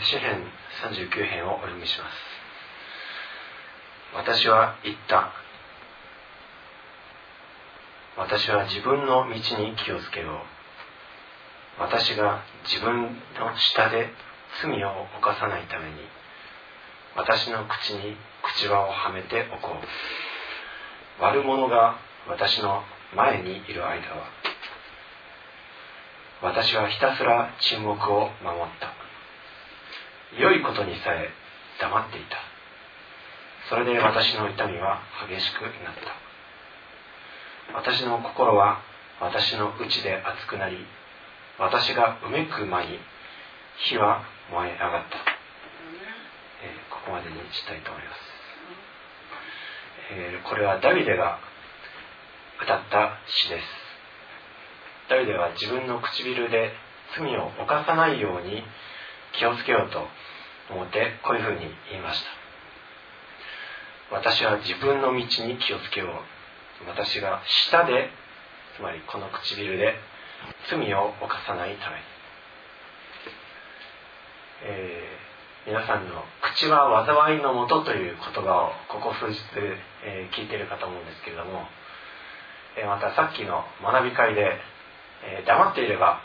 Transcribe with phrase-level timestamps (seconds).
[0.00, 0.44] 詩編
[0.82, 2.10] 39編をお読みします。
[4.14, 5.32] 私は言った。
[8.16, 11.80] 私は自分の道に気をつけよう。
[11.80, 14.08] 私が自分の下で
[14.62, 15.96] 罪を犯さないために
[17.14, 21.22] 私の口に口輪をはめておこう。
[21.22, 22.82] 悪者が私の
[23.14, 24.28] 前にいる間は
[26.42, 29.07] 私はひたすら沈黙を守った。
[30.36, 31.30] 良いことにさえ
[31.80, 32.36] 黙っていた。
[33.70, 36.28] それで私の痛みは激しくなった。
[37.74, 38.80] 私の心は
[39.20, 40.78] 私の内で熱くなり
[41.58, 42.98] 私がうめく間に
[43.76, 45.18] 火は燃え上がった、
[46.62, 48.18] えー、ここまでにしたいと思います、
[50.12, 51.38] えー、これはダビデが
[52.62, 53.64] 歌った詩です。
[55.08, 56.72] ダビデは自分の唇で
[57.16, 58.62] 罪を犯さないように
[59.32, 60.06] 気をつけようと
[60.70, 61.60] 思ってこういうふうに
[61.90, 62.38] 言いました。
[64.10, 66.10] 私は自分の道に気をつけよう。
[66.86, 68.10] 私が舌で
[68.76, 69.94] つまりこの唇で
[70.70, 72.02] 罪を犯さないために、
[74.62, 79.40] えー、皆さんの「口は災いのもと」という言葉をここ数日、
[80.04, 81.66] えー、聞いているかと思うんですけれども、
[82.76, 84.60] えー、またさっきの学び会で、
[85.24, 86.20] え黙っていれば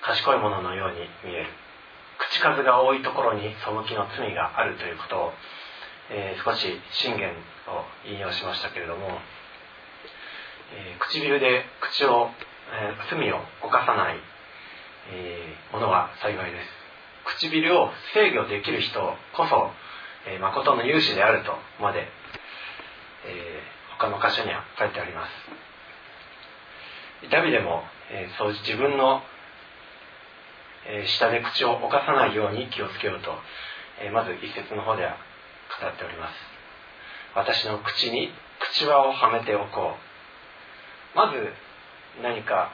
[0.00, 1.46] 賢いもののように見える。
[2.30, 3.48] 口数が多いところに背
[3.88, 5.32] きの罪があるということを、
[6.10, 7.32] えー、少し信玄を
[8.06, 9.18] 引用しましたけれども、
[10.74, 12.30] えー、唇で口を、
[12.70, 14.20] えー、罪を犯さない、
[15.10, 16.68] えものは幸いです。
[17.38, 19.72] 唇を制御できる人こそ、
[20.26, 22.06] え誠の勇士であるとまで、
[23.26, 23.62] え
[23.98, 25.32] 他の箇所には書いてあります。
[27.30, 29.24] ダビデも、えそう自分の
[30.86, 33.38] え、下で口を犯さないように気をつけようと、
[34.00, 35.16] え、まず一節の方では
[35.80, 36.34] 語っております。
[37.34, 39.96] 私の口に口輪をはめておこ
[41.14, 41.16] う。
[41.16, 41.52] まず
[42.22, 42.70] 何か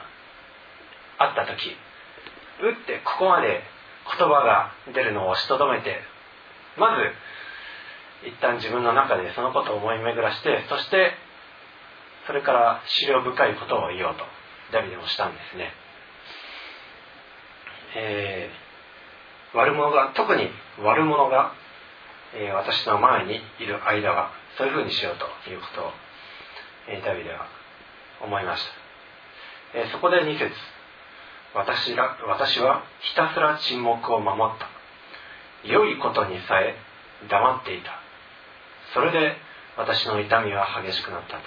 [1.17, 1.75] あった時
[2.61, 3.61] 打ってここまで
[4.17, 5.99] 言葉が出るのを押しとどめて
[6.77, 11.13] まず一旦自分の中でそのことを思い巡らしてそして
[12.27, 14.23] それから資料深いことを言おうと
[14.71, 15.71] ダビデもしたんですね。
[17.95, 20.49] えー、悪者が特に
[20.83, 21.53] 悪者が、
[22.35, 25.91] えー、私の前にいる間はそういうふうにしようということを、
[26.89, 27.47] えー、ダビデは
[28.21, 28.63] 思いまし
[29.73, 30.51] た、えー、そこで2節
[31.55, 34.69] 私ら私はひたすら沈黙を守った。
[35.67, 36.75] 良いことにさえ
[37.27, 37.99] 黙っていた。
[38.93, 39.35] それで
[39.77, 41.43] 私の痛みは激しくなったと、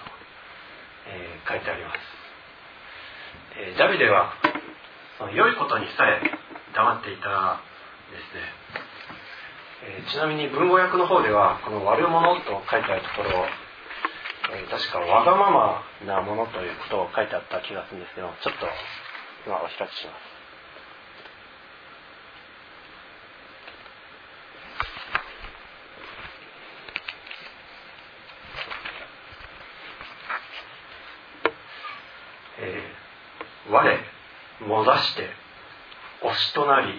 [1.06, 1.98] えー、書いてあります、
[3.58, 4.32] えー、ダビデは
[5.22, 6.20] その良いことにさえ
[6.74, 7.62] 黙っていた
[8.10, 8.42] ですね、
[9.86, 13.46] えー、ちなみに文語訳の方ではこの「悪者」と書いてあるところ、
[14.50, 18.66] えー、確か「わがままなもの」ということを書いてあった気がするんですけどちょっと
[19.46, 20.32] 今お開きします
[32.58, 34.12] えー、我
[34.66, 35.28] もざして
[36.22, 36.92] 推しとなり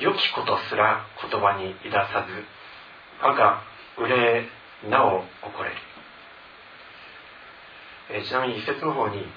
[0.00, 2.44] 良きことすら言葉にいださず
[3.22, 3.62] 我が
[3.96, 4.14] 憂
[4.84, 5.76] えなお怒れる、
[8.10, 9.26] えー、ちなみに一節の方に「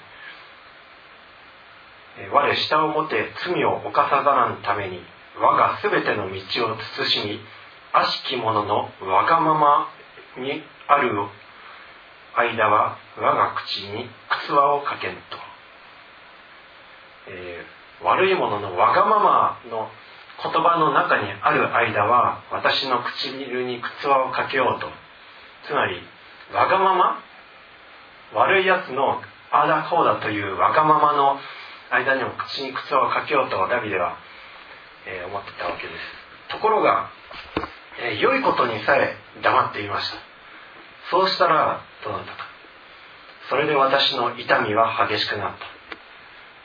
[2.32, 5.00] 我下をもて罪を犯さざらんために
[5.40, 6.34] 我がすべての道
[6.72, 7.40] を慎み
[7.92, 9.88] 悪しき者のわがまま
[10.36, 11.14] にある
[12.36, 14.10] 間は我が口に
[14.44, 15.38] 靴輪をかけんと」
[17.28, 19.88] えー、悪いもののわがままの
[20.42, 24.88] 言葉の中にある間は私の唇に靴輪をかけようと。
[25.66, 26.00] つまり
[26.54, 27.22] わがまま？
[28.32, 29.20] 悪いやつの
[29.50, 31.38] あだこうだというわがままの
[31.90, 34.16] 間にも口に靴輪をかけようとダビデは、
[35.06, 36.52] えー、思ってたわけです。
[36.52, 37.10] ところが、
[38.02, 40.16] えー、良いことにさえ黙っていました。
[41.10, 42.46] そうしたらどうなったか。
[43.48, 45.79] それで私の痛みは激しくなった。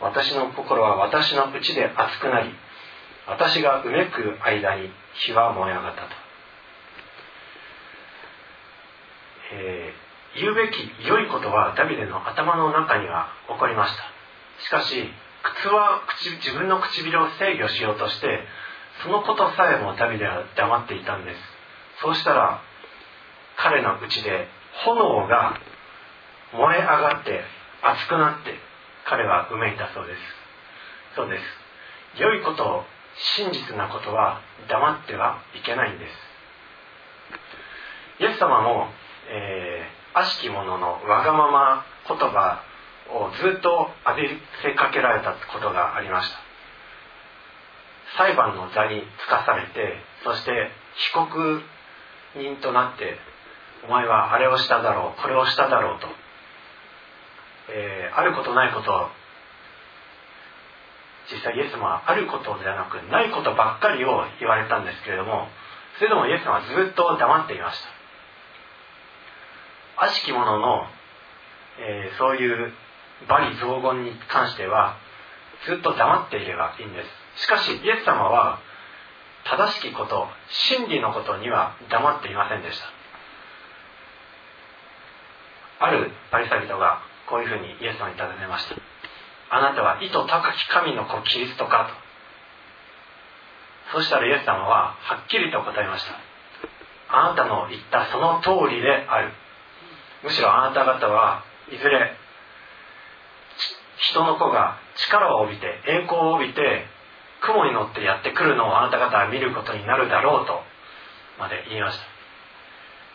[0.02, 2.50] 私の心は私の内で熱くなり
[3.28, 6.08] 私がうめく間に火は燃え上がったと、
[9.54, 14.04] えー、言うべき良いことはダビデの頭の中には起こりました。
[14.64, 15.10] しかし
[15.44, 18.28] 靴は口自分の唇を制御しようとして
[19.04, 21.38] そのことさえもダビデは黙っていたんです。
[22.02, 22.62] そうしたら
[23.58, 24.48] 彼の内で
[24.86, 25.58] 炎が
[26.54, 27.42] 燃え上がって
[27.82, 28.65] 熱くなって
[29.06, 30.20] 彼はうめいたそうです。
[31.16, 31.44] そうです。
[32.22, 32.84] 良いことを
[33.38, 36.12] 真実なことは黙ってはいけないんです。
[38.20, 38.88] イエス様も、
[39.30, 42.64] えー、悪しき者のわがまま言葉
[43.10, 44.28] をずっと浴び
[44.64, 46.46] せかけられたことがありました。
[48.18, 51.62] 裁判の座につかされてそして被告
[52.36, 53.18] 人となって
[53.88, 56.08] お前はあれをしただろうこれをしただろうと、
[57.70, 59.10] えー、あることないこと
[61.32, 65.48] 実際イエス様はあることではなくないことばっかりを言われたんですけれども
[65.98, 67.90] それでもイエス様はずっと黙っていました。
[70.04, 70.86] 悪しき者の、
[71.80, 72.74] えー、そういう
[73.30, 74.98] 罵詈雑言に関しては
[75.66, 77.02] ずっと黙っていればいいんで
[77.36, 77.44] す。
[77.44, 78.60] しかしイエス様は
[79.46, 82.86] 正しきこと真理のことには黙っていませんでした。
[85.86, 88.76] あるパリサイ人がこういうふうにイエス様に尋ねました。
[89.50, 91.90] あなたは意図高き神の子キリストか
[93.92, 93.98] と。
[93.98, 96.20] そしたらイエス様ははっきりと答えました。
[97.08, 99.32] あなたの言ったその通りである。
[100.24, 102.16] むしろあなた方はいずれ
[103.98, 106.86] 人の子が力を帯びて栄光を帯びて
[107.42, 110.62] 雲に乗ってやってくるのをあなた方は見ることになるだろうと
[111.40, 112.06] まで言いました。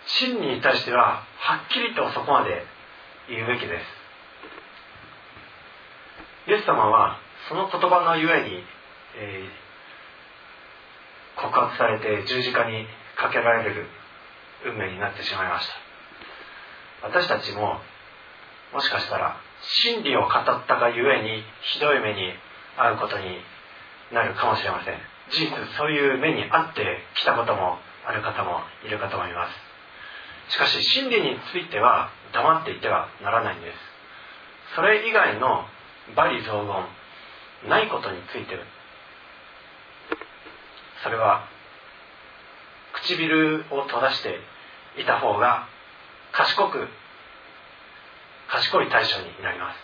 [0.07, 2.65] 真理に対してははっきりとそこまで
[3.29, 4.00] 言うべきです。
[6.50, 7.17] イエス様は
[7.49, 8.64] その言葉のゆえに、
[9.17, 12.87] えー、告発されて十字架に
[13.17, 13.87] かけられる
[14.67, 17.06] 運命になってしまいました。
[17.06, 17.79] 私たちも
[18.75, 19.37] もしかしたら
[19.85, 22.35] 真理を語ったがゆえにひどい目に
[22.76, 23.38] 遭うことに
[24.12, 24.99] なるかもしれません。
[25.31, 26.82] 事実そういう目に遭って
[27.14, 29.47] きたこともある方もいるかと思いま
[30.49, 30.52] す。
[30.52, 33.79] しかし真理については黙っていてはならないんです。
[34.75, 35.64] それ以外の
[36.15, 38.59] 罵詈雑言ないことについて
[41.03, 41.47] それは
[42.93, 44.39] 唇を閉ざして
[45.01, 45.67] いた方が
[46.33, 46.89] 賢く
[48.49, 49.79] 賢い対象になります。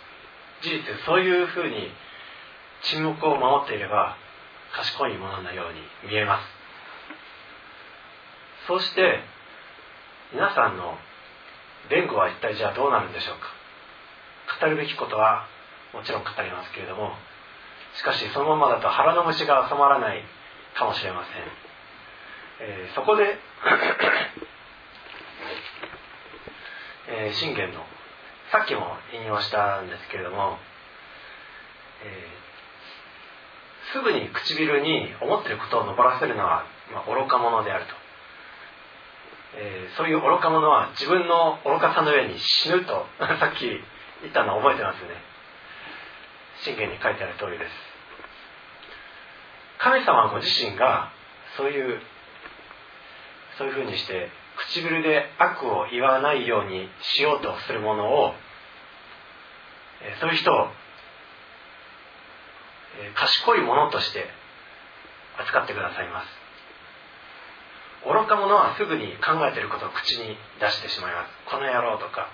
[0.62, 1.90] 事実そういうふうに
[2.82, 4.16] 沈黙を守っていれば
[4.74, 6.44] 賢いもののように見えます。
[8.66, 9.20] そうして
[10.32, 10.98] 皆さんの
[11.88, 13.46] 弁護は一体じゃあどうなるんでしょうか。
[14.60, 15.46] 語るべきことは
[15.96, 17.12] もちろん語りますけれども
[17.96, 20.22] しかしそのままだと腹の虫が収まらない
[20.76, 23.38] かもしれません、えー、そこで
[27.08, 27.86] えー、信玄の
[28.50, 30.58] さっきも引用したんですけれども、
[32.04, 37.94] えー、すぐに唇に思っていることを登らせるのは、まあ、愚か者であると、
[39.54, 43.06] えー、そういう愚か者は自分の愚かさの上に死ぬと
[43.40, 43.66] さっき
[44.22, 45.35] 言ったのを覚えてますね。
[46.64, 47.70] 信玄に書いてある通りです。
[49.78, 51.12] 神様ご自身が
[51.56, 52.00] そういう
[53.58, 58.34] そういうふうにして唇で悪を言わないようにしようとするものを
[60.20, 60.68] そういう人を
[63.14, 64.26] 賢いものとして
[65.38, 66.28] 扱ってくださいます。
[68.06, 71.30] 愚か者はすぐに考えてることを口に出してしまいます。
[71.50, 72.28] この野郎とか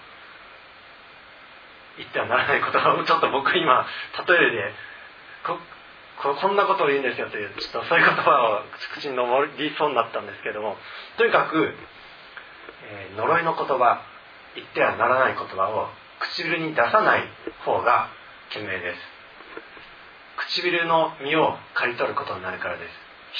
[1.99, 3.87] 言ってはならないことをちょっと僕今
[4.29, 4.73] 例えで
[5.45, 5.59] こ
[6.39, 10.77] こんなことを言うんですよというちょっとそういう言葉を口に上りそうになったんですけども
[11.19, 11.75] とにかく
[12.83, 14.03] えー、呪いの言葉
[14.55, 15.89] 言ってはならない言葉を
[16.21, 17.23] 唇に出さない
[17.65, 18.09] 方が
[18.51, 19.01] 賢明です。
[20.53, 22.91] 唇の身を刈り取ることになるからです。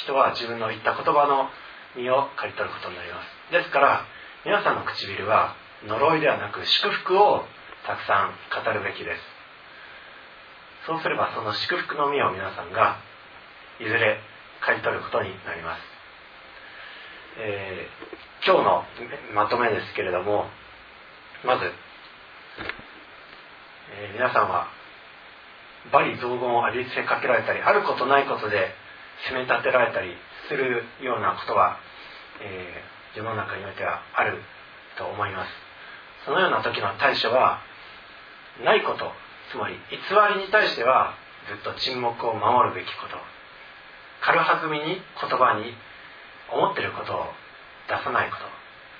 [0.05, 1.49] 人は自分の言った言葉の
[1.95, 3.51] 身を刈り取ることになります。
[3.51, 4.05] ですから
[4.45, 5.55] 皆さんの唇は
[5.85, 7.45] 呪いではなく祝福を
[7.85, 9.21] たくさん語るべきです。
[10.87, 12.97] そうすればその祝福の実を皆さんが
[13.79, 14.19] いずれ
[14.61, 15.81] 刈り取ることになります、
[17.39, 18.83] えー今日の
[19.33, 20.49] まとめですけれども
[21.45, 24.67] まず、えー、皆さんは
[25.93, 28.75] 罵詈雑言を浴びせかけられたりあることないことで
[29.23, 30.11] 責め立てられたり
[30.49, 31.79] するようなことは、
[32.43, 34.41] えー、世の中においてはある
[34.97, 35.51] と思います。
[36.25, 37.61] そのような時の対処は
[38.61, 39.11] ないこと。
[39.51, 39.97] つまり偽
[40.35, 41.13] りに対しては
[41.47, 43.17] ずっと沈黙を守るべきこと。
[44.21, 45.01] 軽はずみに言
[45.37, 45.73] 葉に
[46.51, 47.25] 思ってることを
[47.89, 48.43] 出さないこと。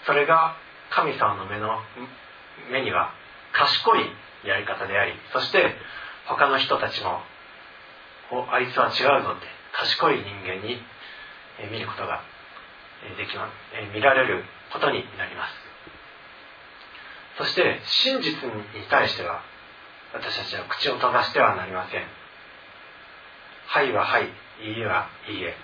[0.06, 0.56] それが
[0.90, 1.80] 神様の目の
[2.72, 3.14] 目には
[3.54, 4.00] 賢い
[4.46, 5.76] やり方でありそして
[6.28, 7.22] 他の人たちも
[8.52, 10.82] あいつは違うぞって賢い人間に
[11.72, 12.22] 見ることが
[13.18, 13.50] できま
[13.94, 15.63] 見られることになります。
[17.38, 19.42] そして真実に対しては
[20.14, 22.04] 私たちは口を閉ざしてはなりません。
[23.66, 24.26] はいははい
[24.62, 25.56] いいえはいいえ。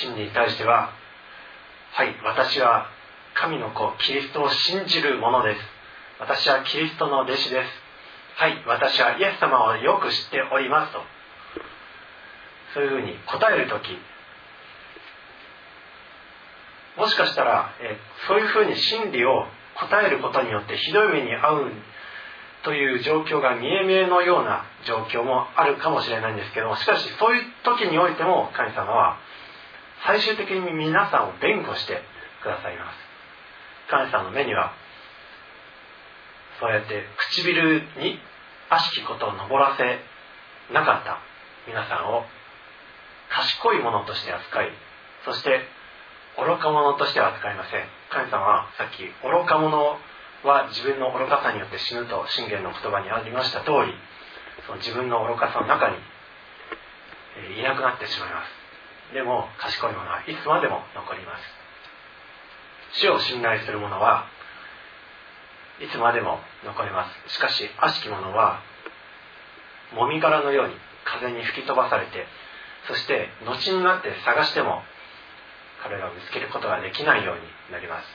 [0.00, 0.92] 真理に対しては
[1.92, 2.88] はい私は
[3.34, 5.60] 神の子キリストを信じる者です。
[6.18, 7.68] 私はキリストの弟子です。
[8.36, 11.02] はい私はイエス様をよく知っておりますと。
[12.74, 13.96] そういうふうに答える時
[16.98, 19.46] もしかしたら、えそういうふうに真理を
[19.80, 21.72] 答えることによってひどい目に遭う
[22.64, 29.18] という状況が見え見えのような状況もあるかもしれないんですけどもしかしそういう時においても神様は
[30.06, 32.02] 最終的に皆さんを弁護して
[32.42, 32.96] くださいます。
[33.90, 34.72] 神様の目には
[36.60, 38.18] そうやって唇に
[38.68, 39.98] 悪しきことを登らせ
[40.72, 41.18] なかった。
[41.66, 42.24] 皆さんを
[43.28, 44.70] 賢いものとして扱い
[45.24, 45.60] そして
[46.38, 47.84] 愚か者としては扱いません。
[48.10, 49.98] 神様はさっき愚か者
[50.44, 53.94] は自分の愚かさによって死ぬと信玄の言葉にありました通り
[54.66, 55.96] その自分の愚かさの中に
[57.58, 59.14] いなくなってしまいます。
[59.14, 63.00] でも賢い者はいつまでも残ります。
[63.00, 64.26] 主を信頼する者は
[65.80, 67.34] いつまでも残ります。
[67.34, 68.60] しかし悪しき者は
[69.94, 72.26] もみ殻のように風に吹き飛ばされて
[72.86, 74.82] そして後になって探しても
[75.82, 77.42] 彼らを見つけることができないように
[77.72, 78.06] なります。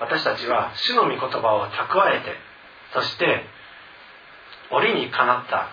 [0.00, 2.36] 私たちは主の御言葉を蓄えて
[2.92, 3.44] そして
[4.70, 5.68] 折にかなった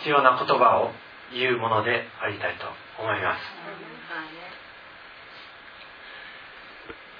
[0.00, 0.92] 必要な言葉を
[1.34, 2.66] 言うものでありたいと
[3.02, 3.40] 思います。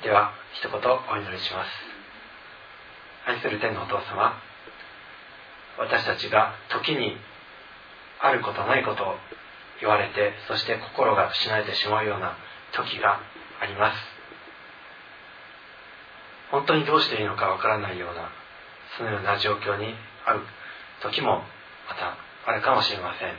[0.03, 1.71] では一言お祈りします。
[3.27, 4.35] 愛する天のお父様
[5.79, 7.17] 私たちが時に
[8.21, 9.15] あることないことを
[9.81, 12.37] 言われてそして心が失えてしまうような
[12.73, 13.21] 時が
[13.61, 13.99] あります。
[16.51, 18.29] 本当にどうしていいのかわからないような
[18.99, 19.95] そのような状況に
[20.27, 20.41] ある
[21.03, 21.43] 時も
[21.89, 23.33] またあるかもしれません。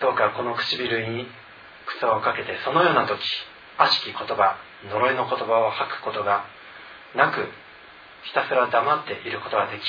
[0.00, 1.26] どうかこの唇に
[1.86, 3.20] 草をかけてそのような時
[3.78, 4.56] 悪しき言葉
[4.88, 6.44] 呪いの言葉を吐くことが
[7.14, 7.48] なく
[8.22, 9.82] ひたすら黙っていることができ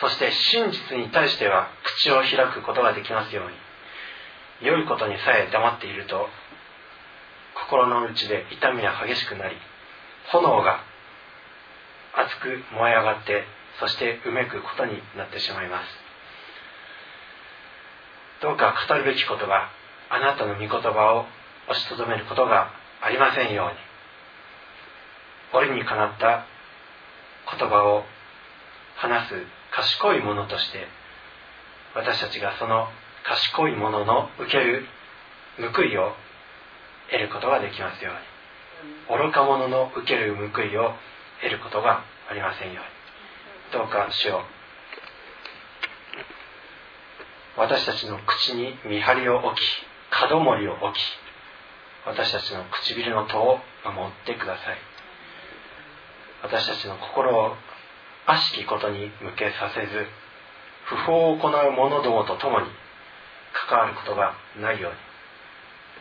[0.00, 3.67] そして真実に対しては口を開くことができますように。
[4.60, 6.28] 良いことにさえ黙っていると
[7.54, 9.56] 心の内で痛みが激しくなり
[10.32, 10.80] 炎が
[12.14, 13.44] 熱く燃え上がって
[13.80, 15.84] そしてうめくことになってしまいます。
[18.42, 19.70] どうか語るべきことが
[20.10, 21.26] あなたの御言葉を
[21.68, 22.70] 押しとどめることが
[23.02, 23.88] ありませんように。
[25.52, 26.44] 折にかなった
[27.56, 28.04] 言葉を
[28.96, 29.34] 話す
[29.70, 30.86] 賢いものとして
[31.94, 32.88] 私たちがその
[33.28, 34.86] 賢いもの受ける
[35.58, 36.14] 報いを
[37.10, 39.18] 得ることができますように。
[39.18, 40.94] 愚か者の受ける報いを
[41.42, 43.80] 得ることがありませんように。
[43.80, 44.38] どうか主よ
[47.56, 47.60] う。
[47.60, 49.60] 私たちの口に見張りを置き
[50.30, 50.98] 門守りを置き
[52.06, 54.78] 私たちの唇の戸を守ってください。
[56.42, 57.56] 私たちの心を
[58.26, 60.06] 悪しきことに向けさせず
[60.84, 62.68] 不法を行う者どもと共に
[63.68, 64.98] 関わることがないように。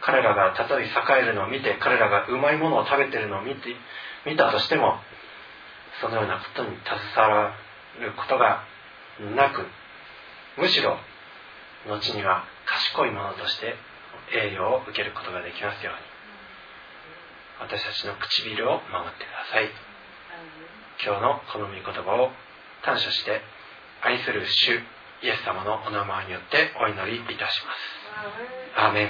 [0.01, 0.89] 彼らがたとえ栄
[1.24, 3.75] えるのを見て彼らがうまいものを食べてるのを見て
[4.25, 5.00] 見たとしても
[6.01, 6.77] そのようなことに
[7.16, 7.54] 携わ
[8.00, 8.63] ることが
[9.36, 9.66] なく
[10.58, 10.98] むしろ
[11.88, 13.75] 後には賢いものとして
[14.34, 16.01] 栄養を受けることができますように。
[17.60, 19.72] 私たちの唇を守ってください。
[21.04, 22.30] 今日のこの御言葉を
[22.84, 23.42] 感謝して
[24.01, 24.80] 愛する主
[25.24, 27.77] イエス様のお名前によってお祈りいたします。
[28.75, 29.09] アーメン